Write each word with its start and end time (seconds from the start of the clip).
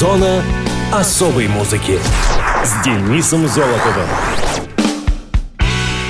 Зона 0.00 0.42
особой 0.90 1.46
музыки 1.46 1.98
с 2.64 2.82
Денисом 2.82 3.46
Золотовым. 3.46 4.08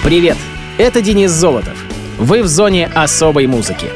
Привет, 0.05 0.37
это 0.79 1.03
Денис 1.03 1.33
Золотов. 1.33 1.75
Вы 2.17 2.45
в 2.45 2.47
зоне 2.47 2.89
особой 2.95 3.49
музыки. 3.49 3.89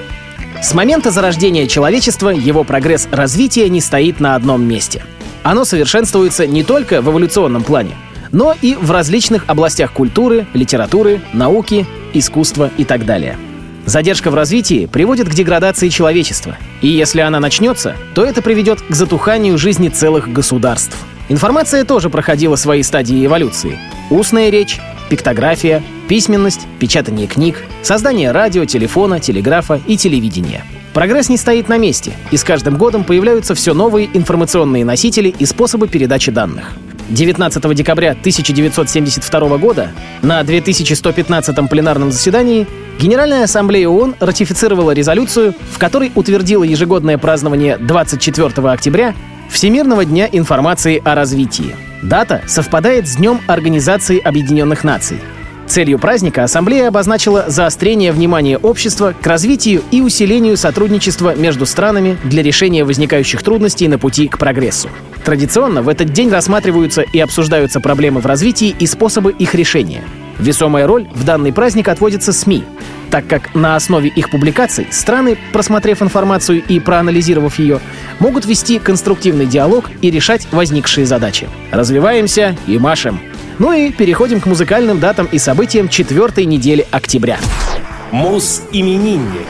С 0.61 0.75
момента 0.75 1.13
зарождения 1.13 1.69
человечества 1.69 2.31
его 2.31 2.65
прогресс 2.65 3.07
развития 3.13 3.69
не 3.69 3.81
стоит 3.81 4.19
на 4.19 4.35
одном 4.35 4.65
месте. 4.65 5.05
Оно 5.45 5.65
совершенствуется 5.65 6.45
не 6.49 6.65
только 6.65 7.01
в 7.01 7.11
эволюционном 7.11 7.63
плане, 7.63 7.95
но 8.33 8.53
и 8.61 8.75
в 8.75 8.91
различных 8.91 9.45
областях 9.47 9.93
культуры, 9.93 10.49
литературы, 10.55 11.21
науки, 11.33 11.87
искусства 12.13 12.69
и 12.79 12.85
так 12.85 13.07
далее. 13.07 13.39
Задержка 13.87 14.31
в 14.31 14.35
развитии 14.35 14.87
приводит 14.87 15.29
к 15.29 15.35
деградации 15.35 15.89
человечества, 15.89 16.57
и 16.81 16.89
если 16.89 17.21
она 17.21 17.39
начнется, 17.39 17.97
то 18.15 18.25
это 18.25 18.41
приведет 18.41 18.81
к 18.81 18.95
затуханию 18.95 19.59
жизни 19.59 19.89
целых 19.89 20.33
государств. 20.33 20.97
Информация 21.29 21.85
тоже 21.85 22.09
проходила 22.09 22.57
свои 22.57 22.83
стадии 22.83 23.25
эволюции. 23.25 23.79
Устная 24.11 24.51
речь, 24.51 24.81
пиктография, 25.11 25.83
письменность, 26.09 26.67
печатание 26.79 27.27
книг, 27.27 27.65
создание 27.83 28.33
радио, 28.33 28.65
телефона, 28.65 29.21
телеграфа 29.21 29.81
и 29.87 29.97
телевидения. 29.97 30.65
Прогресс 30.95 31.29
не 31.29 31.37
стоит 31.37 31.69
на 31.69 31.77
месте, 31.77 32.13
и 32.31 32.37
с 32.37 32.45
каждым 32.45 32.79
годом 32.79 33.05
появляются 33.05 33.55
все 33.55 33.75
новые 33.75 34.09
информационные 34.15 34.85
носители 34.85 35.35
и 35.39 35.45
способы 35.45 35.89
передачи 35.89 36.31
данных. 36.31 36.73
19 37.11 37.75
декабря 37.75 38.13
1972 38.13 39.59
года 39.59 39.91
на 40.23 40.43
2115 40.43 41.69
пленарном 41.69 42.13
заседании 42.13 42.67
Генеральная 42.99 43.45
ассамблея 43.45 43.89
ООН 43.89 44.17
ратифицировала 44.21 44.93
резолюцию, 44.93 45.55
в 45.71 45.79
которой 45.79 46.13
утвердила 46.15 46.65
ежегодное 46.65 47.19
празднование 47.19 47.77
24 47.77 48.69
октября 48.71 49.15
Всемирного 49.51 50.05
дня 50.05 50.29
информации 50.31 51.03
о 51.05 51.15
развитии. 51.15 51.75
Дата 52.03 52.43
совпадает 52.47 53.09
с 53.09 53.17
Днем 53.17 53.41
Организации 53.47 54.19
Объединенных 54.19 54.85
Наций. 54.85 55.19
Целью 55.67 55.99
праздника 55.99 56.45
Ассамблея 56.45 56.89
обозначила 56.89 57.47
заострение 57.49 58.13
внимания 58.13 58.59
общества 58.59 59.15
к 59.19 59.27
развитию 59.27 59.83
и 59.91 60.03
усилению 60.03 60.57
сотрудничества 60.57 61.35
между 61.35 61.67
странами 61.67 62.19
для 62.25 62.43
решения 62.43 62.85
возникающих 62.85 63.43
трудностей 63.43 63.89
на 63.89 63.99
пути 63.99 64.29
к 64.29 64.39
прогрессу. 64.39 64.89
Традиционно 65.25 65.83
в 65.83 65.89
этот 65.89 66.13
день 66.13 66.31
рассматриваются 66.31 67.03
и 67.03 67.19
обсуждаются 67.19 67.81
проблемы 67.81 68.21
в 68.21 68.27
развитии 68.27 68.75
и 68.79 68.87
способы 68.87 69.33
их 69.33 69.55
решения. 69.55 70.03
Весомая 70.39 70.87
роль 70.87 71.09
в 71.13 71.25
данный 71.25 71.53
праздник 71.53 71.89
отводится 71.89 72.33
СМИ, 72.33 72.65
так 73.11 73.27
как 73.27 73.55
на 73.55 73.77
основе 73.77 74.09
их 74.09 74.31
публикаций 74.31 74.89
страны, 74.91 75.39
просмотрев 75.53 76.03
информацию 76.03 76.63
и 76.67 76.81
проанализировав 76.81 77.59
ее, 77.59 77.81
могут 78.19 78.45
вести 78.45 78.79
конструктивный 78.79 79.47
диалог 79.47 79.91
и 80.03 80.11
решать 80.11 80.49
возникшие 80.51 81.07
задачи. 81.07 81.49
Развиваемся 81.71 82.57
и 82.67 82.79
машем. 82.79 83.21
Ну 83.59 83.73
и 83.73 83.93
переходим 83.93 84.41
к 84.41 84.47
музыкальным 84.47 84.99
датам 84.99 85.29
и 85.31 85.39
событиям 85.39 85.89
четвертой 85.89 86.45
недели 86.45 86.87
октября. 86.91 87.39
Мус-именинник. 88.11 89.47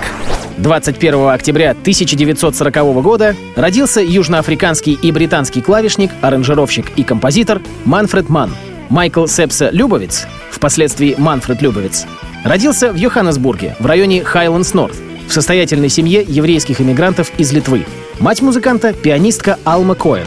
21 0.58 1.28
октября 1.30 1.70
1940 1.70 2.74
года 3.02 3.34
родился 3.56 4.00
южноафриканский 4.00 4.92
и 4.92 5.10
британский 5.10 5.60
клавишник, 5.60 6.10
аранжировщик 6.20 6.92
и 6.96 7.02
композитор 7.02 7.60
Манфред 7.84 8.28
Манн. 8.28 8.50
Майкл 8.90 9.26
Сепса 9.26 9.70
Любовиц, 9.70 10.26
впоследствии 10.50 11.14
Манфред 11.18 11.62
Любовиц, 11.62 12.06
родился 12.44 12.92
в 12.92 12.96
Йоханнесбурге, 12.96 13.76
в 13.78 13.86
районе 13.86 14.22
Хайлендс-Норт, 14.22 14.94
в 15.26 15.32
состоятельной 15.32 15.88
семье 15.88 16.24
еврейских 16.26 16.80
иммигрантов 16.80 17.32
из 17.38 17.52
Литвы. 17.52 17.84
Мать 18.20 18.42
музыканта— 18.42 18.92
пианистка 19.02 19.58
Алма 19.64 19.94
Коэн. 19.94 20.26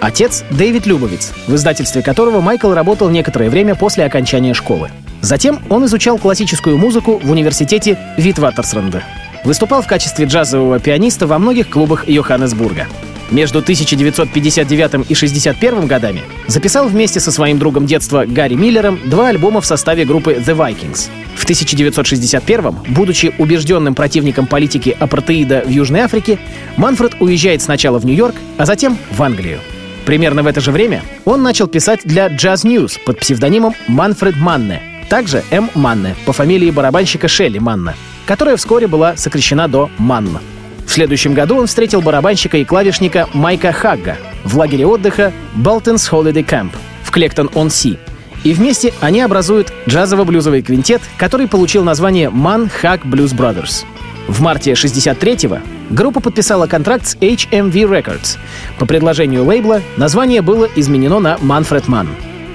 Отец— 0.00 0.44
Дэвид 0.50 0.86
Любовиц, 0.86 1.32
в 1.46 1.54
издательстве 1.54 2.02
которого 2.02 2.40
Майкл 2.40 2.72
работал 2.72 3.10
некоторое 3.10 3.50
время 3.50 3.74
после 3.74 4.04
окончания 4.04 4.54
школы. 4.54 4.90
Затем 5.20 5.60
он 5.68 5.84
изучал 5.86 6.18
классическую 6.18 6.78
музыку 6.78 7.20
в 7.22 7.30
университете 7.30 7.98
Витватерсранда. 8.16 9.02
Выступал 9.44 9.82
в 9.82 9.86
качестве 9.86 10.26
джазового 10.26 10.78
пианиста 10.78 11.26
во 11.26 11.38
многих 11.38 11.68
клубах 11.68 12.08
Йоханнесбурга. 12.08 12.86
Между 13.30 13.58
1959 13.58 15.10
и 15.10 15.14
61 15.14 15.86
годами 15.86 16.22
записал 16.46 16.88
вместе 16.88 17.20
со 17.20 17.30
своим 17.30 17.58
другом 17.58 17.84
детства 17.84 18.24
Гарри 18.26 18.54
Миллером 18.54 18.98
два 19.04 19.28
альбома 19.28 19.60
в 19.60 19.66
составе 19.66 20.04
группы 20.06 20.34
The 20.34 20.56
Vikings. 20.56 21.10
В 21.36 21.44
1961 21.44 22.70
будучи 22.88 23.34
убежденным 23.38 23.94
противником 23.94 24.46
политики 24.46 24.96
апартеида 24.98 25.64
в 25.66 25.68
Южной 25.68 26.00
Африке, 26.00 26.38
Манфред 26.76 27.16
уезжает 27.20 27.60
сначала 27.62 27.98
в 27.98 28.06
Нью-Йорк, 28.06 28.34
а 28.56 28.64
затем 28.64 28.96
в 29.10 29.22
Англию. 29.22 29.60
Примерно 30.06 30.42
в 30.42 30.46
это 30.46 30.62
же 30.62 30.72
время 30.72 31.02
он 31.26 31.42
начал 31.42 31.66
писать 31.66 32.00
для 32.04 32.28
Jazz 32.28 32.64
News 32.64 32.98
под 33.04 33.20
псевдонимом 33.20 33.74
Манфред 33.88 34.36
Манне, 34.36 34.80
также 35.10 35.44
М. 35.50 35.70
Манне 35.74 36.16
по 36.24 36.32
фамилии 36.32 36.70
барабанщика 36.70 37.28
Шелли 37.28 37.58
Манна, 37.58 37.94
которая 38.24 38.56
вскоре 38.56 38.86
была 38.86 39.16
сокращена 39.16 39.68
до 39.68 39.90
Манна. 39.98 40.40
В 40.88 40.92
следующем 40.92 41.34
году 41.34 41.58
он 41.58 41.66
встретил 41.66 42.00
барабанщика 42.00 42.56
и 42.56 42.64
клавишника 42.64 43.28
Майка 43.34 43.72
Хагга 43.72 44.16
в 44.42 44.56
лагере 44.56 44.86
отдыха 44.86 45.34
Bolton's 45.54 46.10
Holiday 46.10 46.42
Camp 46.42 46.70
в 47.02 47.10
Клектон-он-Си. 47.10 47.98
И 48.42 48.54
вместе 48.54 48.94
они 49.00 49.20
образуют 49.20 49.70
джазово-блюзовый 49.86 50.62
квинтет, 50.62 51.02
который 51.18 51.46
получил 51.46 51.84
название 51.84 52.30
Man 52.30 52.70
Hag 52.82 53.02
Blues 53.02 53.36
Brothers. 53.36 53.84
В 54.28 54.40
марте 54.40 54.72
63-го 54.72 55.58
группа 55.90 56.20
подписала 56.20 56.66
контракт 56.66 57.06
с 57.06 57.16
HMV 57.16 57.72
Records. 57.72 58.38
По 58.78 58.86
предложению 58.86 59.44
лейбла 59.44 59.82
название 59.98 60.40
было 60.40 60.66
изменено 60.74 61.18
на 61.18 61.34
Manfred 61.34 61.84
Mann. 61.84 62.08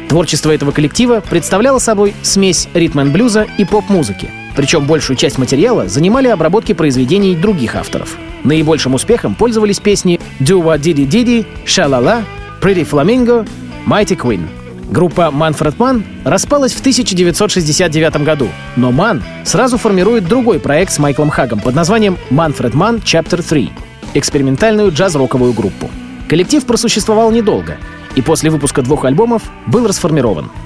Творчество 0.09 0.50
этого 0.50 0.71
коллектива 0.71 1.19
представляло 1.19 1.77
собой 1.77 2.15
смесь 2.23 2.67
ритм-н-блюза 2.73 3.45
и 3.59 3.65
поп-музыки— 3.65 4.27
причем 4.56 4.86
большую 4.86 5.18
часть 5.18 5.38
материала 5.38 5.88
занимали 5.88 6.28
обработки 6.28 6.74
произведений 6.74 7.36
других 7.36 7.75
авторов. 7.75 8.18
Наибольшим 8.44 8.94
успехом 8.94 9.36
пользовались 9.36 9.80
песни 9.80 10.19
«Do 10.40 10.62
What 10.62 10.80
Diddy 10.81 11.08
Diddy», 11.08 11.46
«Shalala», 11.66 12.24
«Pretty 12.62 12.88
Flamingo», 12.90 13.47
«Mighty 13.88 14.18
Queen». 14.18 14.42
Группа 14.92 15.31
Manfred 15.34 15.78
Mann 15.78 16.03
распалась 16.24 16.74
в 16.74 16.81
1969 16.81 18.18
году, 18.24 18.47
но 18.75 18.92
Mann 18.92 19.22
сразу 19.44 19.78
формирует 19.78 20.28
другой 20.28 20.59
проект 20.59 20.92
с 20.92 21.00
Майклом 21.00 21.30
Хагом 21.30 21.59
под 21.59 21.74
названием 21.74 22.18
Manfred 22.30 22.74
Mann 22.74 23.02
Chapter 23.02 23.42
3— 23.42 23.72
экспериментальную 24.13 24.92
джаз-роковую 24.92 25.53
группу. 25.53 25.90
Коллектив 26.28 26.63
просуществовал 26.66 27.31
недолго, 27.31 27.78
и 28.16 28.22
после 28.22 28.50
выпуска 28.50 28.81
двух 28.81 29.06
альбомов 29.06 29.44
был 29.66 29.88
расформирован— 29.88 30.52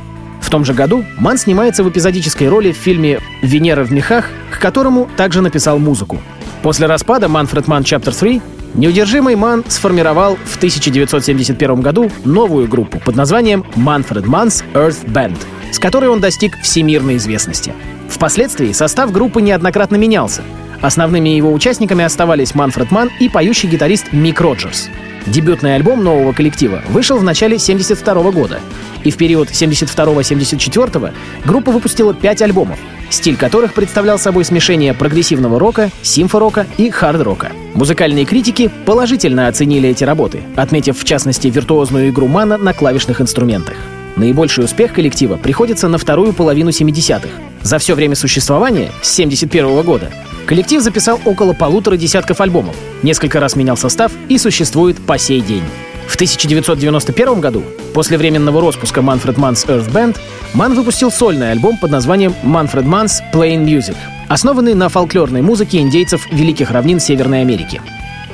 в 0.47 0.49
том 0.49 0.63
же 0.63 0.73
году 0.73 1.03
Ман 1.17 1.37
снимается 1.37 1.83
в 1.83 1.89
эпизодической 1.89 2.47
роли 2.47 2.71
в 2.71 2.77
фильме 2.77 3.19
«Венера 3.41 3.83
в 3.83 3.91
мехах», 3.91 4.29
к 4.49 4.59
которому 4.59 5.09
также 5.17 5.41
написал 5.41 5.77
музыку. 5.77 6.19
После 6.63 6.87
распада 6.87 7.27
Манфред 7.27 7.67
Ман 7.67 7.83
Chapter 7.83 8.17
3 8.17 8.41
неудержимый 8.75 9.35
Ман 9.35 9.65
сформировал 9.67 10.37
в 10.45 10.55
1971 10.55 11.81
году 11.81 12.09
новую 12.23 12.69
группу 12.69 12.97
под 12.97 13.17
названием 13.17 13.65
Manfred 13.75 14.23
Mann's 14.23 14.63
Earth 14.73 15.05
Band, 15.05 15.35
с 15.73 15.79
которой 15.79 16.09
он 16.09 16.21
достиг 16.21 16.57
всемирной 16.61 17.17
известности. 17.17 17.73
Впоследствии 18.07 18.71
состав 18.71 19.11
группы 19.11 19.41
неоднократно 19.41 19.97
менялся. 19.97 20.43
Основными 20.81 21.27
его 21.27 21.51
участниками 21.51 22.05
оставались 22.05 22.55
Манфред 22.55 22.89
Ман 22.89 23.09
и 23.19 23.27
поющий 23.27 23.67
гитарист 23.67 24.13
Мик 24.13 24.39
Роджерс. 24.39 24.89
Дебютный 25.27 25.75
альбом 25.75 26.03
нового 26.03 26.31
коллектива 26.31 26.81
вышел 26.89 27.17
в 27.17 27.23
начале 27.23 27.57
1972 27.57 28.31
года, 28.31 28.59
и 29.03 29.11
в 29.11 29.17
период 29.17 29.49
72-74 29.49 31.13
группа 31.45 31.71
выпустила 31.71 32.13
пять 32.13 32.41
альбомов, 32.41 32.79
стиль 33.09 33.35
которых 33.35 33.73
представлял 33.73 34.17
собой 34.17 34.45
смешение 34.45 34.93
прогрессивного 34.93 35.59
рока, 35.59 35.89
симфорока 36.01 36.65
и 36.77 36.89
хард-рока. 36.89 37.51
Музыкальные 37.73 38.23
критики 38.23 38.71
положительно 38.85 39.49
оценили 39.49 39.89
эти 39.89 40.05
работы, 40.05 40.41
отметив 40.55 40.97
в 40.97 41.03
частности 41.03 41.47
виртуозную 41.47 42.09
игру 42.09 42.27
Мана 42.27 42.57
на 42.57 42.73
клавишных 42.73 43.19
инструментах. 43.19 43.75
Наибольший 44.15 44.63
успех 44.63 44.93
коллектива 44.93 45.35
приходится 45.35 45.89
на 45.89 45.97
вторую 45.97 46.33
половину 46.33 46.69
70-х. 46.69 47.27
За 47.61 47.77
все 47.79 47.95
время 47.95 48.15
существования, 48.15 48.91
с 49.01 49.13
71 49.13 49.81
года, 49.83 50.09
коллектив 50.47 50.81
записал 50.81 51.19
около 51.25 51.53
полутора 51.53 51.97
десятков 51.97 52.41
альбомов, 52.41 52.75
несколько 53.03 53.39
раз 53.39 53.55
менял 53.55 53.77
состав 53.77 54.11
и 54.29 54.37
существует 54.37 54.97
по 55.05 55.17
сей 55.17 55.41
день. 55.41 55.63
В 56.07 56.15
1991 56.15 57.41
году, 57.41 57.63
после 57.93 58.17
временного 58.17 58.61
распуска 58.61 59.01
Manfred 59.01 59.35
Mann's 59.35 59.67
Earth 59.67 59.91
Band, 59.91 60.17
Ман 60.53 60.73
выпустил 60.73 61.11
сольный 61.11 61.51
альбом 61.51 61.77
под 61.77 61.91
названием 61.91 62.33
Manfred 62.43 62.85
Mann's 62.85 63.21
Plain 63.33 63.65
Music, 63.65 63.97
основанный 64.29 64.73
на 64.73 64.87
фольклорной 64.87 65.41
музыке 65.41 65.79
индейцев 65.79 66.25
Великих 66.31 66.71
равнин 66.71 67.01
Северной 67.01 67.41
Америки. 67.41 67.81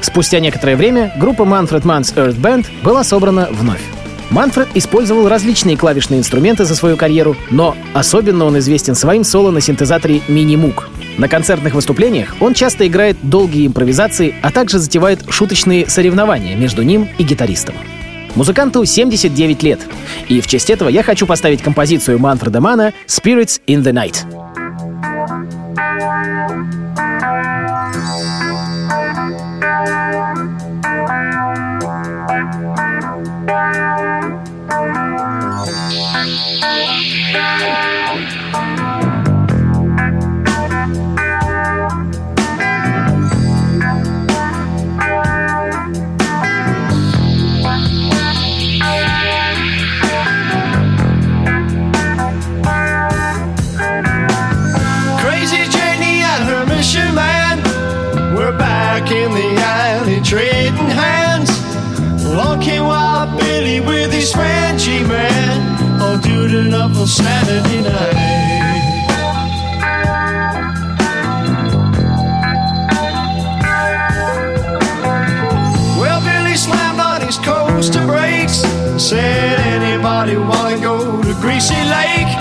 Спустя 0.01 0.39
некоторое 0.39 0.75
время 0.75 1.11
группа 1.17 1.41
Manfred 1.41 1.81
Mann's 1.81 2.13
Earth 2.15 2.39
Band 2.39 2.67
была 2.83 3.03
собрана 3.03 3.49
вновь. 3.51 3.81
Манфред 4.29 4.67
использовал 4.75 5.27
различные 5.27 5.77
клавишные 5.77 6.19
инструменты 6.19 6.65
за 6.65 6.75
свою 6.75 6.95
карьеру, 6.95 7.35
но 7.49 7.75
особенно 7.93 8.45
он 8.45 8.57
известен 8.59 8.95
своим 8.95 9.23
соло 9.23 9.51
на 9.51 9.61
синтезаторе 9.61 10.21
Minimoog. 10.27 10.83
На 11.17 11.27
концертных 11.27 11.75
выступлениях 11.75 12.35
он 12.39 12.53
часто 12.53 12.87
играет 12.87 13.17
долгие 13.21 13.67
импровизации, 13.67 14.35
а 14.41 14.51
также 14.51 14.79
затевает 14.79 15.19
шуточные 15.29 15.87
соревнования 15.87 16.55
между 16.55 16.81
ним 16.81 17.07
и 17.17 17.23
гитаристом. 17.23 17.75
Музыканту 18.35 18.83
79 18.83 19.61
лет. 19.61 19.79
И 20.27 20.41
в 20.41 20.47
честь 20.47 20.71
этого 20.71 20.89
я 20.89 21.03
хочу 21.03 21.27
поставить 21.27 21.61
композицию 21.61 22.17
Манфреда 22.17 22.61
Мана 22.61 22.93
«Spirits 23.07 23.61
in 23.67 23.83
the 23.83 23.93
Night». 23.93 24.25
On 67.03 67.07
Saturday 67.07 67.81
night. 67.81 68.15
Well, 75.99 76.21
Billy 76.21 76.55
slammed 76.55 76.99
on 77.01 77.21
his 77.21 77.37
coaster 77.39 78.05
brakes. 78.05 78.63
and 78.63 79.01
Said, 79.01 79.59
anybody 79.59 80.37
wanna 80.37 80.79
go 80.79 81.21
to 81.21 81.33
Greasy 81.41 81.81
Lake? 81.97 82.31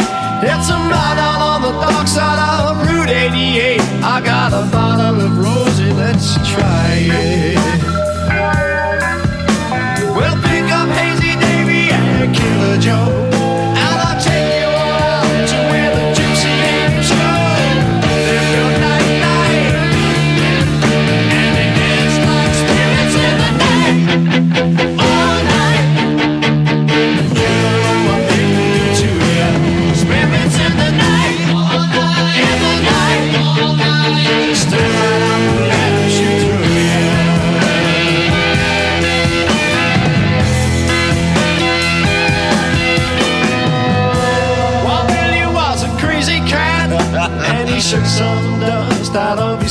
It's 0.44 0.68
a 0.70 0.78
night 0.78 1.18
out 1.18 1.40
on 1.52 1.62
the 1.62 1.72
dark 1.80 2.06
side 2.06 2.38
of 2.70 2.86
Route 2.86 3.10
88. 3.10 3.80
I 4.04 4.20
got 4.24 4.52
a 4.52 4.70
bottle 4.70 5.20
of 5.26 5.38
rosy, 5.38 5.90
let's 5.92 6.34
try 6.52 6.81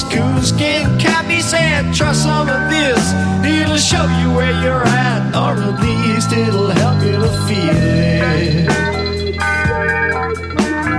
these 0.02 0.14
coon 0.14 0.42
skin 0.42 1.00
said, 1.42 1.94
try 1.94 2.14
some 2.14 2.48
of 2.48 2.70
this. 2.70 3.14
It'll 3.44 3.78
show 3.78 4.06
you 4.20 4.34
where 4.34 4.54
you're 4.62 4.86
at, 4.86 5.36
or 5.36 5.60
at 5.62 5.82
least 5.82 6.32
it'll 6.32 6.70
help 6.70 7.04
you 7.04 7.14
to 7.14 7.32
feel 7.48 7.76
it. 7.76 8.68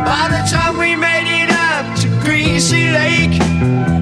By 0.05 0.25
the 0.35 0.43
time 0.51 0.79
we 0.79 0.97
made 0.97 1.29
it 1.43 1.51
up 1.51 1.85
to 2.01 2.09
Greasy 2.25 2.91
Lake, 2.91 3.39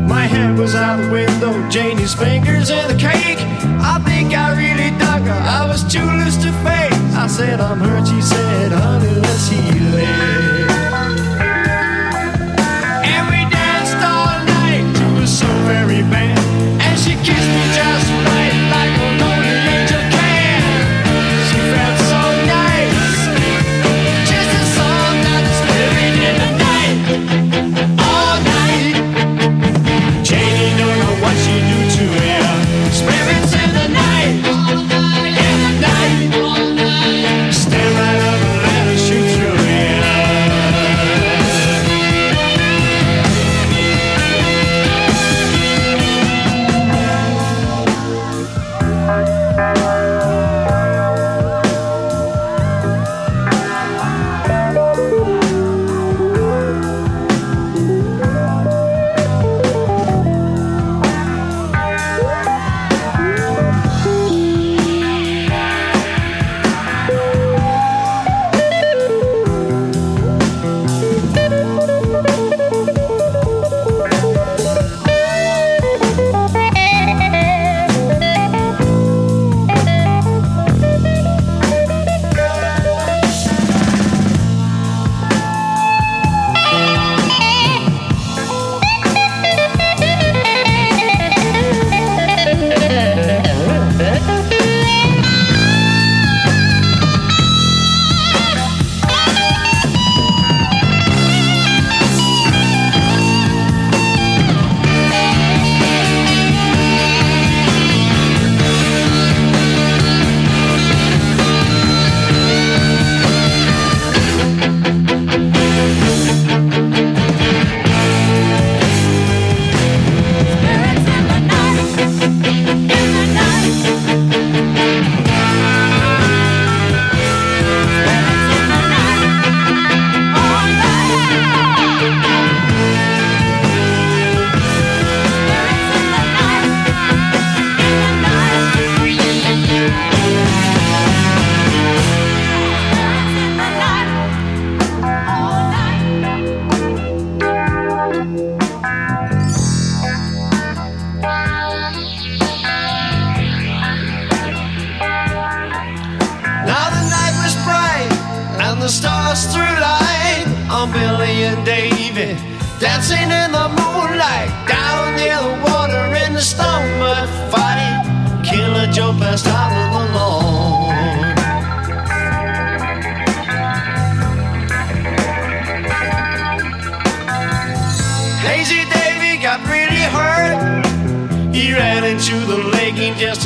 my 0.09 0.25
hand 0.25 0.59
was 0.59 0.75
out 0.75 0.97
the 0.97 1.11
window, 1.11 1.53
Janie's 1.69 2.15
fingers 2.15 2.71
in 2.71 2.89
the 2.89 2.97
cake. 2.97 3.39
I 3.93 4.01
think 4.05 4.35
I 4.35 4.57
really 4.57 4.91
dug 4.99 5.23
her, 5.23 5.41
I 5.59 5.67
was 5.69 5.85
too 5.85 6.09
loose 6.19 6.39
to 6.39 6.53
fake. 6.65 6.93
I 7.15 7.27
said, 7.27 7.61
I'm 7.61 7.81
hurt, 7.81 8.09
she 8.09 8.21
said, 8.23 8.73
honey, 8.73 9.15
let's 9.21 9.49
heal 9.49 9.95
it. 9.95 10.50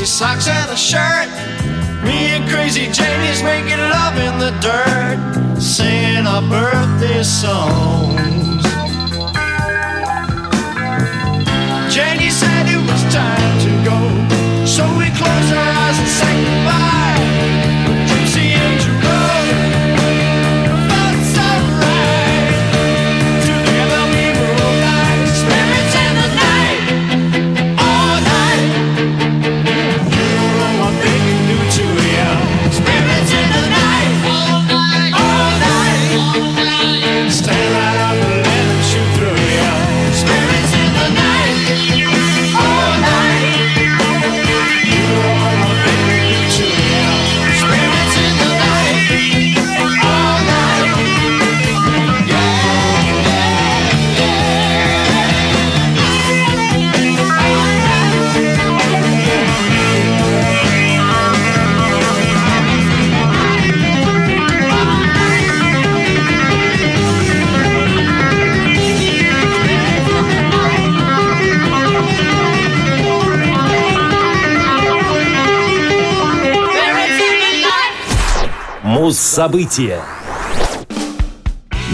Socks 0.06 0.49
and 0.49 0.70
a 0.70 0.76
shirt. 0.76 1.28
Me 2.04 2.37
and 2.37 2.49
Crazy 2.50 2.90
Janie's 2.92 3.42
making 3.42 3.78
love 3.78 4.16
in 4.18 4.38
the 4.38 4.50
dirt, 4.61 5.61
singing 5.61 6.26
our 6.26 6.42
birthday 6.42 7.23
songs. 7.23 8.62
Janie 11.94 12.30
said 12.30 12.66
it 12.68 12.82
was 12.90 13.02
time 13.14 13.58
to 13.64 13.70
go, 13.88 13.99
so 14.66 14.84
we 14.99 15.06
closed 15.16 15.54
our 15.54 15.70
eyes 15.82 15.99
and 15.99 16.08
sang 16.08 16.44
goodbye. 16.44 17.74
Муз-события. 79.34 79.98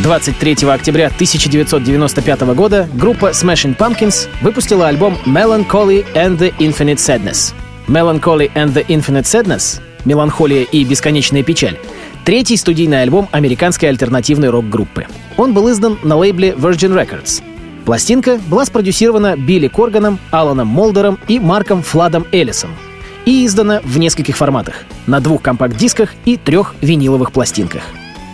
23 0.02 0.68
октября 0.68 1.06
1995 1.06 2.40
года 2.54 2.86
группа 2.92 3.30
Smashing 3.30 3.76
Pumpkins 3.78 4.28
выпустила 4.42 4.88
альбом 4.88 5.16
Melancholy 5.24 6.04
and 6.14 6.38
the 6.38 6.54
Infinite 6.58 6.96
Sadness. 6.96 7.54
Melancholy 7.88 8.52
and 8.54 8.74
the 8.74 8.84
Infinite 8.88 9.24
Sadness— 9.24 9.80
«Меланхолия 10.04 10.64
и 10.64 10.84
бесконечная 10.84 11.42
печаль»— 11.42 11.78
третий 12.26 12.58
студийный 12.58 13.00
альбом 13.00 13.26
американской 13.32 13.88
альтернативной 13.88 14.50
рок-группы. 14.50 15.06
Он 15.38 15.54
был 15.54 15.70
издан 15.70 15.98
на 16.02 16.16
лейбле 16.16 16.50
Virgin 16.50 16.94
Records. 16.94 17.42
Пластинка 17.86 18.38
была 18.48 18.66
спродюсирована 18.66 19.36
Билли 19.36 19.68
Корганом, 19.68 20.18
Аланом 20.30 20.68
Молдером 20.68 21.18
и 21.26 21.38
Марком 21.38 21.82
Фладом 21.82 22.26
Эллисом 22.32 22.70
и 23.26 23.46
издана 23.46 23.80
в 23.84 23.98
нескольких 23.98 24.36
форматах— 24.36 24.84
на 25.06 25.20
двух 25.20 25.42
компакт-дисках 25.42 26.14
и 26.24 26.36
трех 26.36 26.74
виниловых 26.80 27.32
пластинках. 27.32 27.82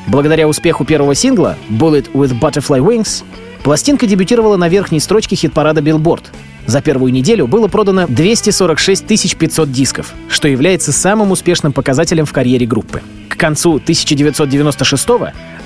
Благодаря 0.07 0.47
успеху 0.47 0.85
первого 0.85 1.15
сингла 1.15 1.57
«Bullet 1.69 2.13
with 2.13 2.39
Butterfly 2.39 2.81
Wings» 2.81 3.25
пластинка 3.63 4.07
дебютировала 4.07 4.57
на 4.57 4.69
верхней 4.69 5.01
строчке 5.01 5.35
хит-парада 5.35 5.81
Billboard. 5.81 6.25
За 6.67 6.81
первую 6.81 7.13
неделю 7.13 7.47
было 7.47 7.69
продано 7.69 8.07
246 8.09 9.37
500 9.37 9.73
дисков, 9.73 10.15
что 10.29 10.49
является 10.49 10.93
самым 10.93 11.31
успешным 11.33 11.73
показателем 11.73 12.27
в 12.27 12.33
карьере 12.33 12.67
группы. 12.67 13.03
К 13.29 13.37
концу 13.37 13.77
1996 13.77 15.09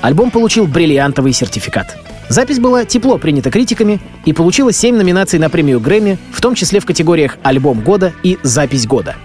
альбом 0.01 0.31
получил 0.31 0.67
бриллиантовый 0.67 1.33
сертификат. 1.33 1.99
Запись 2.31 2.61
была 2.61 2.85
тепло 2.85 3.19
принята 3.19 3.51
критиками 3.51 4.01
и 4.25 4.33
получила 4.33 4.73
7 4.73 4.97
номинаций 4.97 5.41
на 5.41 5.51
премию 5.51 5.81
Грэмми, 5.81 6.17
в 6.33 6.41
том 6.41 6.55
числе 6.55 6.79
в 6.79 6.87
категориях 6.87 7.39
«Альбом 7.43 7.81
года» 7.81 8.13
и 8.23 8.39
«Запись 8.45 8.87
года». 8.87 9.17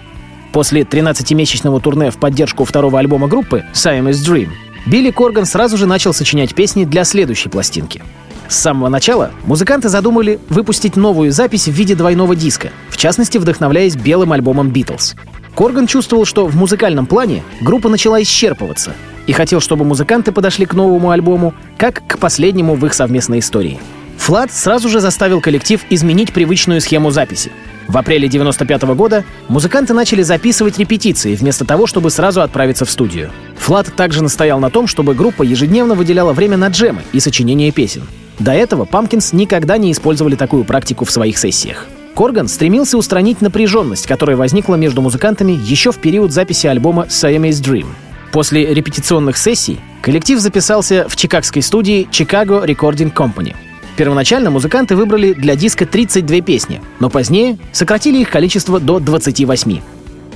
После 0.52 0.82
13-месячного 0.82 1.80
турне 1.80 2.10
в 2.10 2.16
поддержку 2.16 2.64
второго 2.64 2.98
альбома 2.98 3.28
группы 3.28 3.62
«Siamese 3.72 4.10
Dream» 4.10 4.48
Билли 4.86 5.12
Корган 5.12 5.46
сразу 5.46 5.76
же 5.76 5.86
начал 5.86 6.12
сочинять 6.12 6.56
песни 6.56 6.84
для 6.84 7.04
следующей 7.04 7.48
пластинки. 7.48 8.02
С 8.48 8.56
самого 8.56 8.88
начала 8.88 9.30
музыканты 9.44 9.88
задумали 9.88 10.40
выпустить 10.48 10.96
новую 10.96 11.30
запись 11.30 11.68
в 11.68 11.72
виде 11.72 11.94
двойного 11.94 12.34
диска, 12.34 12.70
в 12.90 12.96
частности, 12.96 13.38
вдохновляясь 13.38 13.94
белым 13.94 14.32
альбомом 14.32 14.70
«Битлз». 14.70 15.14
Корган 15.54 15.86
чувствовал, 15.86 16.24
что 16.24 16.46
в 16.46 16.56
музыкальном 16.56 17.06
плане 17.06 17.44
группа 17.60 17.88
начала 17.88 18.20
исчерпываться 18.20 18.94
и 19.26 19.32
хотел, 19.32 19.60
чтобы 19.60 19.84
музыканты 19.84 20.32
подошли 20.32 20.66
к 20.66 20.74
новому 20.74 21.10
альбому, 21.10 21.54
как 21.76 22.02
к 22.06 22.18
последнему 22.18 22.74
в 22.74 22.86
их 22.86 22.94
совместной 22.94 23.40
истории. 23.40 23.80
Флат 24.18 24.52
сразу 24.52 24.88
же 24.88 25.00
заставил 25.00 25.40
коллектив 25.40 25.80
изменить 25.90 26.32
привычную 26.32 26.80
схему 26.80 27.10
записи. 27.10 27.52
В 27.86 27.96
апреле 27.96 28.28
95 28.28 28.82
года 28.96 29.24
музыканты 29.48 29.94
начали 29.94 30.22
записывать 30.22 30.78
репетиции 30.78 31.36
вместо 31.36 31.64
того, 31.64 31.86
чтобы 31.86 32.10
сразу 32.10 32.42
отправиться 32.42 32.84
в 32.84 32.90
студию. 32.90 33.30
Флат 33.58 33.94
также 33.94 34.22
настоял 34.22 34.58
на 34.58 34.70
том, 34.70 34.86
чтобы 34.86 35.14
группа 35.14 35.42
ежедневно 35.42 35.94
выделяла 35.94 36.32
время 36.32 36.56
на 36.56 36.68
джемы 36.68 37.02
и 37.12 37.20
сочинение 37.20 37.70
песен. 37.70 38.02
До 38.38 38.52
этого 38.52 38.84
Памкинс 38.84 39.32
никогда 39.32 39.78
не 39.78 39.92
использовали 39.92 40.34
такую 40.34 40.64
практику 40.64 41.04
в 41.04 41.10
своих 41.10 41.38
сессиях. 41.38 41.86
Корган 42.14 42.48
стремился 42.48 42.98
устранить 42.98 43.40
напряженность, 43.40 44.06
которая 44.06 44.36
возникла 44.36 44.74
между 44.74 45.02
музыкантами 45.02 45.52
еще 45.52 45.92
в 45.92 45.98
период 45.98 46.32
записи 46.32 46.66
альбома 46.66 47.06
Siamese 47.08 47.62
Dream. 47.62 47.86
После 48.32 48.72
репетиционных 48.74 49.36
сессий 49.36 49.80
коллектив 50.02 50.38
записался 50.38 51.06
в 51.08 51.16
чикагской 51.16 51.62
студии 51.62 52.08
Chicago 52.10 52.64
Recording 52.66 53.12
Company. 53.12 53.54
Первоначально 53.96 54.50
музыканты 54.50 54.94
выбрали 54.94 55.32
для 55.32 55.56
диска 55.56 55.86
32 55.86 56.42
песни, 56.42 56.82
но 57.00 57.08
позднее 57.08 57.58
сократили 57.72 58.18
их 58.18 58.30
количество 58.30 58.78
до 58.78 59.00
28. 59.00 59.80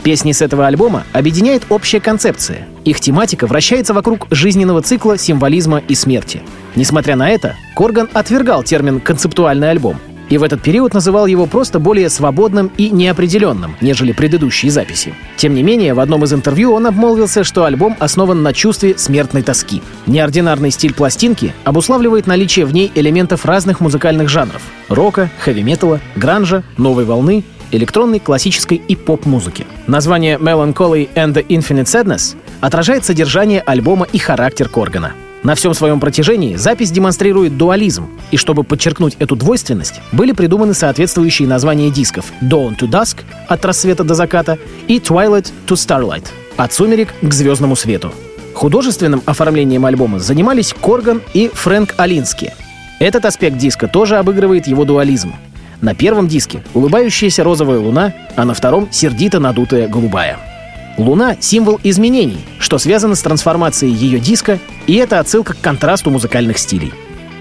Песни 0.02 0.32
с 0.32 0.40
этого 0.40 0.66
альбома 0.66 1.04
объединяет 1.12 1.64
общая 1.68 2.00
концепция. 2.00 2.66
Их 2.86 3.00
тематика 3.00 3.46
вращается 3.46 3.92
вокруг 3.92 4.26
жизненного 4.30 4.80
цикла, 4.80 5.18
символизма 5.18 5.82
и 5.86 5.94
смерти. 5.94 6.40
Несмотря 6.74 7.16
на 7.16 7.28
это, 7.28 7.54
Корган 7.76 8.08
отвергал 8.14 8.62
термин 8.62 9.00
«концептуальный 9.00 9.70
альбом», 9.70 9.96
и 10.30 10.38
в 10.38 10.42
этот 10.42 10.62
период 10.62 10.94
называл 10.94 11.26
его 11.26 11.44
просто 11.44 11.78
более 11.78 12.08
свободным 12.08 12.70
и 12.78 12.88
неопределенным, 12.88 13.76
нежели 13.82 14.12
предыдущие 14.12 14.70
записи. 14.70 15.12
Тем 15.36 15.54
не 15.54 15.62
менее, 15.62 15.92
в 15.92 16.00
одном 16.00 16.24
из 16.24 16.32
интервью 16.32 16.72
он 16.72 16.86
обмолвился, 16.86 17.44
что 17.44 17.64
альбом 17.64 17.96
основан 17.98 18.42
на 18.42 18.54
чувстве 18.54 18.96
смертной 18.96 19.42
тоски. 19.42 19.82
Неординарный 20.06 20.70
стиль 20.70 20.94
пластинки 20.94 21.52
обуславливает 21.64 22.26
наличие 22.26 22.64
в 22.64 22.72
ней 22.72 22.90
элементов 22.94 23.44
разных 23.44 23.80
музыкальных 23.80 24.28
жанров— 24.28 24.62
рока, 24.88 25.30
хэви-металла, 25.40 26.00
гранжа, 26.16 26.62
новой 26.78 27.04
волны, 27.04 27.44
электронной, 27.72 28.20
классической 28.20 28.76
и 28.76 28.96
поп-музыки. 28.96 29.66
Название 29.86 30.38
«Melancholy 30.38 31.08
and 31.14 31.34
the 31.34 31.46
Infinite 31.46 31.84
Sadness» 31.84 32.36
отражает 32.60 33.04
содержание 33.04 33.60
альбома 33.60 34.06
и 34.12 34.18
характер 34.18 34.68
Коргана. 34.68 35.12
На 35.42 35.54
всем 35.54 35.72
своем 35.72 36.00
протяжении 36.00 36.56
запись 36.56 36.90
демонстрирует 36.90 37.56
дуализм, 37.56 38.10
и 38.30 38.36
чтобы 38.36 38.62
подчеркнуть 38.62 39.16
эту 39.18 39.36
двойственность, 39.36 40.00
были 40.12 40.32
придуманы 40.32 40.74
соответствующие 40.74 41.48
названия 41.48 41.90
дисков 41.90 42.26
«Dawn 42.42 42.76
to 42.76 42.86
Dusk»— 42.86 43.20
«От 43.48 43.64
рассвета 43.64 44.04
до 44.04 44.14
заката» 44.14 44.58
и 44.86 44.98
«Twilight 44.98 45.50
to 45.66 45.74
Starlight»— 45.74 46.26
«От 46.58 46.74
сумерек 46.74 47.14
к 47.22 47.32
звездному 47.32 47.74
свету». 47.74 48.12
Художественным 48.52 49.22
оформлением 49.24 49.86
альбома 49.86 50.18
занимались 50.18 50.74
Корган 50.78 51.22
и 51.32 51.50
Фрэнк 51.54 51.94
Алински. 51.96 52.52
Этот 52.98 53.24
аспект 53.24 53.56
диска 53.56 53.88
тоже 53.88 54.18
обыгрывает 54.18 54.66
его 54.66 54.84
дуализм. 54.84 55.32
На 55.80 55.94
первом 55.94 56.28
диске 56.28 56.62
улыбающаяся 56.74 57.42
розовая 57.42 57.78
луна, 57.78 58.12
а 58.36 58.44
на 58.44 58.52
втором 58.52 58.88
сердито 58.90 59.40
надутая 59.40 59.88
голубая. 59.88 60.49
Луна— 60.96 61.36
символ 61.40 61.80
изменений, 61.82 62.38
что 62.58 62.78
связано 62.78 63.14
с 63.14 63.22
трансформацией 63.22 63.94
ее 63.94 64.18
диска, 64.18 64.58
и 64.86 64.94
это 64.96 65.18
отсылка 65.18 65.54
к 65.54 65.60
контрасту 65.60 66.10
музыкальных 66.10 66.58
стилей. 66.58 66.92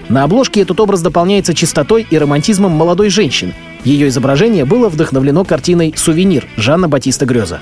На 0.08 0.24
обложке 0.24 0.62
этот 0.62 0.80
образ 0.80 1.02
дополняется 1.02 1.54
чистотой 1.54 2.06
и 2.08 2.18
романтизмом 2.18 2.72
молодой 2.72 3.10
женщины. 3.10 3.54
Ее 3.84 4.08
изображение 4.08 4.64
было 4.64 4.88
вдохновлено 4.88 5.44
картиной 5.44 5.94
«Сувенир» 5.96 6.46
Жанна 6.56 6.88
Батиста 6.88 7.26
Греза. 7.26 7.60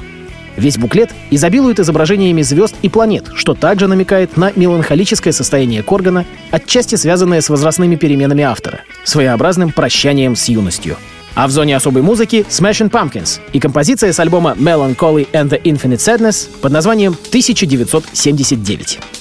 Весь 0.56 0.78
буклет 0.78 1.10
изобилует 1.30 1.78
изображениями 1.78 2.42
звезд 2.42 2.74
и 2.82 2.88
планет, 2.88 3.26
что 3.34 3.54
также 3.54 3.86
намекает 3.86 4.36
на 4.36 4.50
меланхолическое 4.56 5.32
состояние 5.32 5.82
Коргана, 5.82 6.24
отчасти 6.50 6.96
связанное 6.96 7.40
с 7.40 7.48
возрастными 7.48 7.96
переменами 7.96 8.42
автора, 8.42 8.80
своеобразным 9.04 9.70
прощанием 9.70 10.34
с 10.34 10.48
юностью. 10.48 10.96
А 11.34 11.46
в 11.46 11.50
зоне 11.50 11.76
особой 11.76 12.02
музыки 12.02 12.44
Smashing 12.48 12.90
Pumpkins 12.90 13.40
и 13.52 13.60
композиция 13.60 14.12
с 14.12 14.20
альбома 14.20 14.54
Melancholy 14.58 15.30
and 15.32 15.50
the 15.50 15.62
Infinite 15.62 15.98
Sadness 15.98 16.48
под 16.60 16.72
названием 16.72 17.12
1979. 17.12 19.17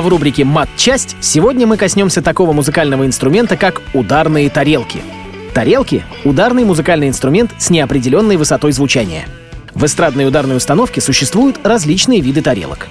А 0.00 0.02
в 0.02 0.08
рубрике 0.08 0.46
«Мат-часть» 0.46 1.14
сегодня 1.20 1.66
мы 1.66 1.76
коснемся 1.76 2.22
такого 2.22 2.54
музыкального 2.54 3.04
инструмента, 3.04 3.58
как 3.58 3.82
ударные 3.92 4.48
тарелки. 4.48 5.02
Тарелки— 5.52 6.02
ударный 6.24 6.64
музыкальный 6.64 7.06
инструмент 7.06 7.50
с 7.58 7.68
неопределенной 7.68 8.38
высотой 8.38 8.72
звучания. 8.72 9.26
В 9.74 9.84
эстрадной 9.84 10.26
ударной 10.26 10.56
установке 10.56 11.02
существуют 11.02 11.60
различные 11.64 12.22
виды 12.22 12.40
тарелок. 12.40 12.88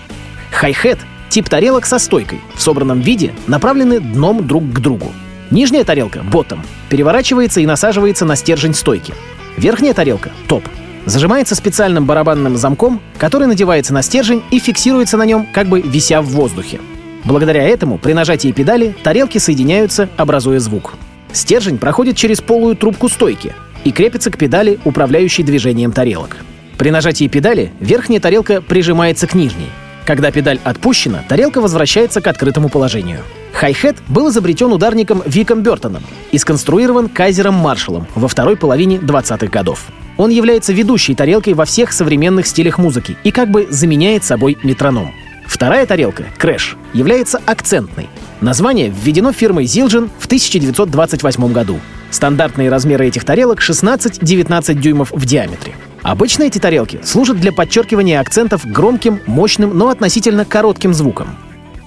Хай-хет— 0.52 1.00
тип 1.30 1.50
тарелок 1.50 1.88
со 1.88 1.98
стойкой, 1.98 2.42
в 2.54 2.62
собранном 2.62 3.02
виде, 3.02 3.34
направлены 3.48 4.00
дном 4.00 4.46
друг 4.46 4.72
к 4.72 4.78
другу. 4.80 5.12
Нижняя 5.50 5.86
тарелка, 5.86 6.20
ботtom, 6.20 6.60
переворачивается 6.90 7.60
и 7.60 7.66
насаживается 7.66 8.26
на 8.26 8.36
стержень 8.36 8.76
стойки. 8.76 9.16
Верхняя 9.58 9.96
тарелка, 9.96 10.30
топ, 10.48 10.64
зажимается 11.08 11.56
специальным 11.56 12.06
барабанным 12.06 12.56
замком, 12.56 13.02
который 13.18 13.48
надевается 13.48 13.96
на 13.96 14.04
стержень 14.04 14.44
и 14.52 14.60
фиксируется 14.60 15.18
на 15.18 15.26
нем, 15.26 15.48
как 15.52 15.66
бы 15.66 15.82
вися 15.82 16.22
в 16.22 16.28
воздухе. 16.28 16.80
Благодаря 17.26 17.64
этому 17.64 17.98
при 17.98 18.14
нажатии 18.14 18.52
педали 18.52 18.96
тарелки 19.04 19.38
соединяются, 19.38 20.10
образуя 20.18 20.60
звук. 20.60 20.94
Стержень 21.32 21.78
проходит 21.78 22.16
через 22.16 22.42
полую 22.42 22.76
трубку 22.76 23.10
стойки 23.10 23.54
и 23.84 23.92
крепится 23.92 24.32
к 24.32 24.38
педали, 24.38 24.80
управляющей 24.84 25.44
движением 25.44 25.92
тарелок. 25.92 26.38
При 26.78 26.92
нажатии 26.92 27.28
педали 27.28 27.72
верхняя 27.80 28.22
тарелка 28.22 28.62
прижимается 28.62 29.28
к 29.28 29.36
нижней. 29.36 29.70
Когда 30.06 30.32
педаль 30.32 30.60
отпущена, 30.64 31.24
тарелка 31.28 31.62
возвращается 31.62 32.20
к 32.20 32.28
открытому 32.28 32.70
положению. 32.70 33.20
Хай-хет 33.54 33.98
был 34.08 34.30
изобретен 34.30 34.72
ударником 34.72 35.22
Виком 35.26 35.62
Бертоном 35.62 36.02
и 36.32 36.38
сконструирован 36.38 37.10
Кайзером 37.10 37.54
Маршалом 37.54 38.08
во 38.16 38.28
второй 38.28 38.58
половине 38.58 38.96
20-х 38.98 39.48
годов. 39.48 39.86
Он 40.18 40.30
является 40.32 40.74
ведущей 40.74 41.14
тарелкой 41.14 41.54
во 41.54 41.66
всех 41.66 41.92
современных 41.92 42.48
стилях 42.48 42.78
музыки 42.78 43.18
и 43.24 43.32
как 43.32 43.52
бы 43.52 43.68
заменяет 43.70 44.24
собой 44.24 44.58
метроном. 44.64 45.14
Вторая 45.50 45.88
тарелка, 45.88 46.26
Крэш, 46.38 46.78
является 46.94 47.42
акцентной. 47.44 48.08
Название 48.40 48.94
введено 48.96 49.34
фирмой 49.34 49.64
Zildjian 49.64 50.12
в 50.20 50.28
1928 50.28 51.52
году. 51.52 51.80
Стандартные 52.12 52.70
размеры 52.70 53.08
этих 53.08 53.26
тарелок 53.26 53.60
16-19 53.60 54.76
дюймов 54.76 55.12
в 55.12 55.26
диаметре. 55.26 55.74
Обычно 56.04 56.44
эти 56.44 56.60
тарелки 56.60 57.00
служат 57.04 57.40
для 57.40 57.52
подчеркивания 57.52 58.20
акцентов 58.22 58.64
громким, 58.64 59.22
мощным, 59.26 59.76
но 59.76 59.90
относительно 59.90 60.46
коротким 60.46 60.94
звуком. 60.94 61.36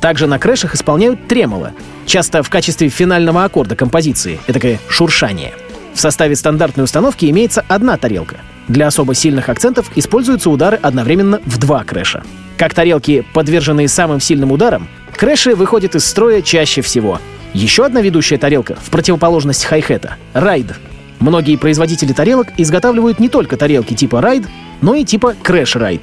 Также 0.00 0.26
на 0.26 0.40
крэшах 0.40 0.74
исполняют 0.74 1.28
тремоло, 1.28 1.70
часто 2.04 2.42
в 2.42 2.50
качестве 2.50 2.88
финального 2.88 3.44
аккорда 3.44 3.76
композиции, 3.76 4.40
это 4.48 4.78
шуршание. 4.88 5.52
В 5.94 6.00
составе 6.00 6.34
стандартной 6.34 6.82
установки 6.82 7.26
имеется 7.26 7.64
одна 7.68 7.96
тарелка. 7.96 8.38
Для 8.66 8.88
особо 8.88 9.14
сильных 9.14 9.48
акцентов 9.48 9.90
используются 9.94 10.50
удары 10.50 10.80
одновременно 10.82 11.40
в 11.46 11.58
два 11.58 11.84
крэша. 11.84 12.24
Как 12.62 12.74
тарелки, 12.74 13.26
подверженные 13.32 13.88
самым 13.88 14.20
сильным 14.20 14.52
ударам, 14.52 14.86
крэши 15.16 15.56
выходят 15.56 15.96
из 15.96 16.04
строя 16.04 16.42
чаще 16.42 16.80
всего. 16.80 17.18
Еще 17.54 17.84
одна 17.84 18.00
ведущая 18.00 18.38
тарелка, 18.38 18.76
в 18.76 18.88
противоположность 18.88 19.64
хай-хета— 19.64 20.14
райд. 20.32 20.66
Многие 21.18 21.56
производители 21.56 22.12
тарелок 22.12 22.46
изготавливают 22.56 23.18
не 23.18 23.28
только 23.28 23.56
тарелки 23.56 23.94
типа 23.94 24.20
райд, 24.20 24.44
но 24.80 24.94
и 24.94 25.04
типа 25.04 25.34
крэш-райд. 25.42 26.02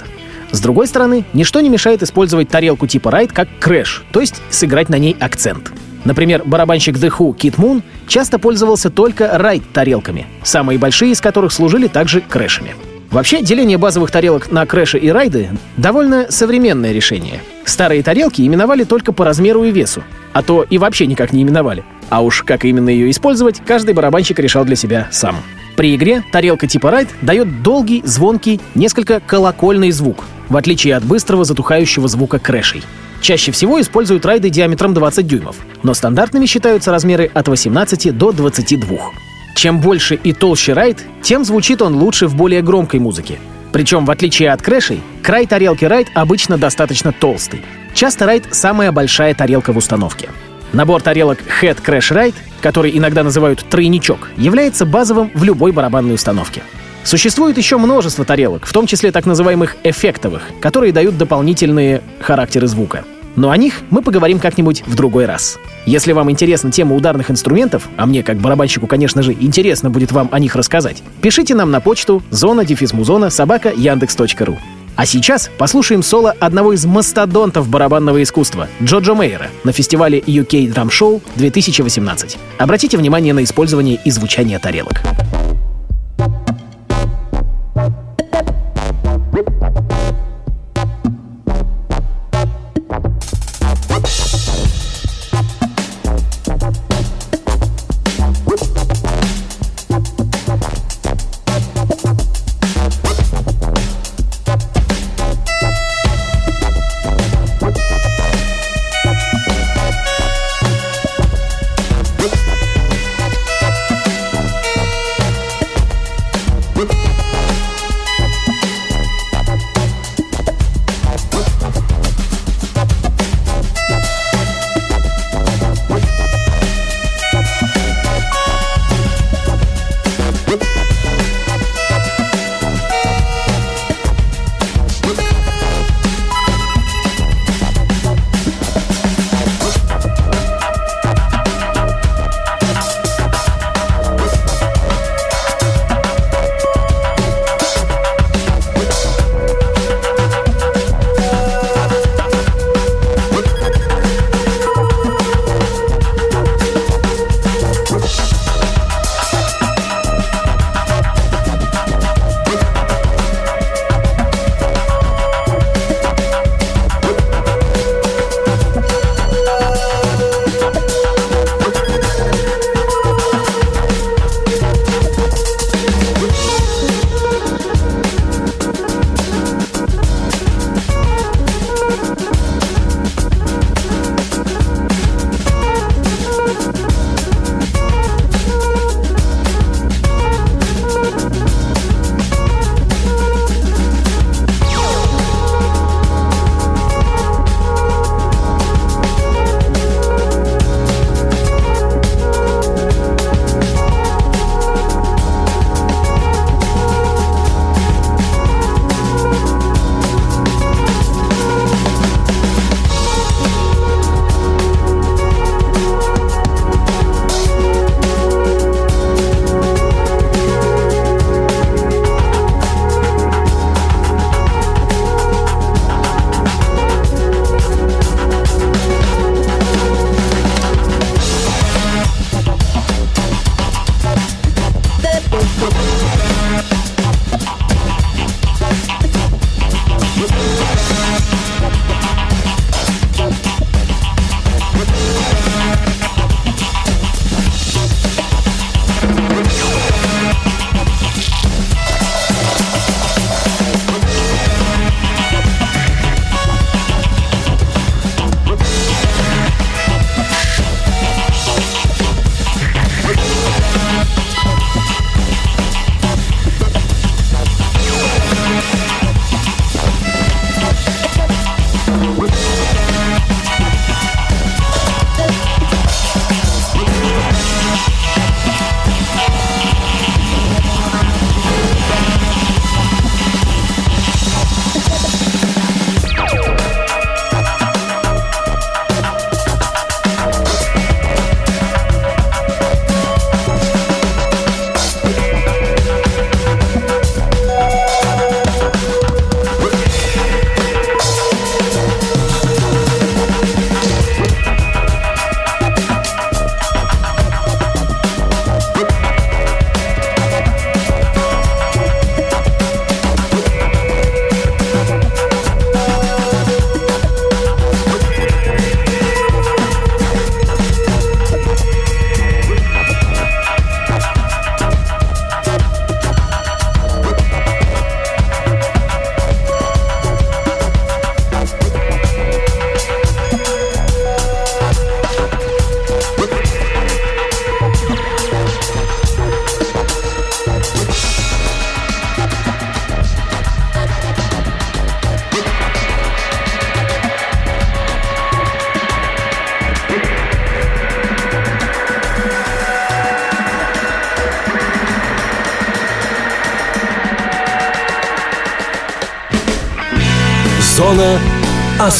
С 0.52 0.60
другой 0.60 0.88
стороны, 0.88 1.24
ничто 1.32 1.62
не 1.62 1.70
мешает 1.70 2.04
использовать 2.04 2.50
тарелку 2.50 2.88
типа 2.88 3.10
райд 3.10 3.32
как 3.32 3.48
крэш, 3.62 4.04
то 4.12 4.20
есть 4.20 4.42
сыграть 4.50 4.90
на 4.90 4.98
ней 4.98 5.16
акцент. 5.18 5.72
Например, 6.04 6.44
барабанщик 6.44 6.98
The 6.98 7.10
Who 7.10 7.38
Кит 7.38 7.58
Мун 7.58 7.84
часто 8.06 8.38
пользовался 8.38 8.90
только 8.90 9.38
райд-тарелками, 9.38 10.28
самые 10.44 10.78
большие 10.78 11.14
из 11.14 11.22
которых 11.22 11.54
служили 11.54 11.88
также 11.88 12.20
крэшами. 12.20 12.76
Вообще, 13.12 13.42
деление 13.42 13.78
базовых 13.78 14.12
тарелок 14.12 14.52
на 14.52 14.66
крэши 14.66 15.00
и 15.00 15.10
райды— 15.10 15.50
довольно 15.78 16.28
современное 16.30 16.92
решение. 16.92 17.42
Старые 17.66 18.04
тарелки 18.04 18.42
именовали 18.42 18.84
только 18.84 19.12
по 19.14 19.26
размеру 19.26 19.64
и 19.64 19.72
весу, 19.72 20.04
а 20.32 20.44
то 20.44 20.64
и 20.70 20.78
вообще 20.78 21.08
никак 21.08 21.34
не 21.34 21.42
именовали. 21.42 21.84
А 22.10 22.22
уж 22.22 22.44
как 22.44 22.66
именно 22.66 22.90
ее 22.90 23.10
использовать, 23.10 23.62
каждый 23.66 23.96
барабанщик 23.96 24.40
решал 24.40 24.64
для 24.64 24.76
себя 24.76 25.08
сам. 25.12 25.38
При 25.76 25.96
игре 25.96 26.24
тарелка 26.32 26.68
типа 26.68 26.92
райд 26.92 27.10
дает 27.22 27.64
долгий, 27.64 28.02
звонкий, 28.06 28.60
несколько 28.76 29.20
колокольный 29.20 29.92
звук, 29.92 30.26
в 30.50 30.58
отличие 30.58 30.96
от 30.96 31.04
быстрого 31.04 31.46
затухающего 31.46 32.08
звука 32.08 32.38
крэшей. 32.38 32.84
Чаще 33.22 33.52
всего 33.52 33.82
используют 33.82 34.26
райды 34.26 34.50
диаметром 34.50 34.94
20 34.94 35.26
дюймов, 35.26 35.56
но 35.82 35.94
стандартными 35.94 36.46
считаются 36.46 36.92
размеры 36.92 37.32
от 37.34 37.48
18 37.48 38.16
до 38.16 38.32
22. 38.32 39.29
Чем 39.60 39.82
больше 39.82 40.16
и 40.16 40.32
толще 40.32 40.72
райд, 40.72 41.04
тем 41.22 41.44
звучит 41.44 41.82
он 41.82 41.94
лучше 41.94 42.28
в 42.28 42.36
более 42.36 42.62
громкой 42.62 43.02
музыке. 43.02 43.38
Причем, 43.74 44.06
в 44.06 44.10
отличие 44.10 44.54
от 44.54 44.62
крэшей, 44.62 45.02
край 45.22 45.48
тарелки 45.48 45.84
райд 45.84 46.08
обычно 46.14 46.58
достаточно 46.58 47.12
толстый. 47.12 47.62
Часто 47.94 48.26
райд— 48.26 48.46
самая 48.52 48.94
большая 48.94 49.34
тарелка 49.34 49.74
в 49.74 49.78
установке. 49.78 50.30
Набор 50.72 51.02
тарелок 51.02 51.40
Hat 51.62 51.84
Crash 51.86 52.16
Ride, 52.16 52.36
который 52.62 52.98
иногда 52.98 53.22
называют 53.22 53.66
тройничок, 53.70 54.30
является 54.38 54.86
базовым 54.86 55.30
в 55.34 55.44
любой 55.44 55.74
барабанной 55.74 56.16
установке. 56.16 56.64
Существует 57.04 57.58
еще 57.58 57.78
множество 57.78 58.24
тарелок, 58.24 58.66
в 58.66 58.72
том 58.72 58.88
числе 58.88 59.12
так 59.12 59.26
называемых 59.26 59.76
эффектовых, 59.84 60.44
которые 60.62 60.94
дают 60.94 61.18
дополнительные 61.18 62.02
характеры 62.22 62.68
звука. 62.68 63.04
Но 63.36 63.52
о 63.52 63.58
них 63.58 63.82
мы 63.90 64.02
поговорим 64.02 64.40
как-нибудь 64.40 64.84
в 64.86 64.96
другой 64.96 65.26
раз. 65.26 65.58
Если 65.86 66.12
вам 66.12 66.30
интересна 66.30 66.72
тема 66.72 66.96
ударных 66.96 67.32
инструментов, 67.32 67.88
а 67.98 68.06
мне, 68.06 68.24
как 68.24 68.38
барабанщику, 68.38 68.88
конечно 68.88 69.24
же, 69.24 69.34
интересно 69.34 69.90
будет 69.90 70.12
вам 70.12 70.30
о 70.32 70.40
них 70.40 70.56
рассказать, 70.56 71.04
пишите 71.22 71.56
нам 71.56 71.72
на 71.72 71.80
почту 71.80 72.22
зона 72.30 72.66
дефисмузона 72.66 73.30
собака 73.30 73.72
яндекс.ру. 73.76 74.58
А 74.96 75.06
сейчас 75.06 75.50
послушаем 75.58 76.04
соло 76.04 76.36
одного 76.42 76.74
из 76.74 76.86
мастодонтов 76.86 77.70
барабанного 77.70 78.22
искусства 78.22 78.68
Джоджо 78.84 79.14
Мейера 79.14 79.48
на 79.64 79.72
фестивале 79.72 80.20
UK 80.20 80.74
Drum 80.74 80.90
Show 80.90 81.22
2018. 81.36 82.38
Обратите 82.58 82.98
внимание 82.98 83.34
на 83.34 83.44
использование 83.46 83.98
и 84.04 84.12
звучание 84.12 84.60
тарелок. 84.60 85.02